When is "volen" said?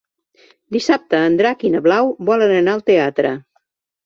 2.31-2.55